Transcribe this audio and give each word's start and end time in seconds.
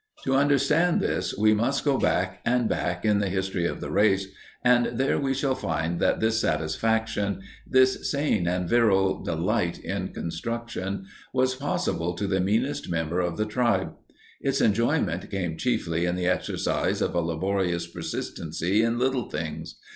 To 0.23 0.33
understand 0.33 0.99
this, 0.99 1.37
we 1.37 1.53
must 1.53 1.85
go 1.85 1.95
back 1.99 2.39
and 2.43 2.67
back 2.67 3.05
in 3.05 3.19
the 3.19 3.29
history 3.29 3.67
of 3.67 3.81
the 3.81 3.91
race, 3.91 4.25
and 4.63 4.87
there 4.97 5.19
we 5.19 5.35
shall 5.35 5.53
find 5.53 5.99
that 5.99 6.19
this 6.19 6.39
satisfaction, 6.41 7.41
this 7.67 8.09
sane 8.09 8.47
and 8.47 8.67
virile 8.67 9.21
delight 9.21 9.77
in 9.77 10.07
construction, 10.11 11.05
was 11.35 11.53
possible 11.53 12.15
to 12.15 12.25
the 12.25 12.39
meanest 12.41 12.89
member 12.89 13.19
of 13.19 13.37
the 13.37 13.45
tribe. 13.45 13.93
Its 14.41 14.59
enjoyment 14.59 15.29
came 15.29 15.55
chiefly 15.55 16.05
in 16.07 16.15
the 16.15 16.25
exercise 16.25 16.99
of 17.03 17.13
a 17.13 17.19
laborious 17.21 17.85
persistency 17.85 18.81
in 18.81 18.97
little 18.97 19.29
things. 19.29 19.75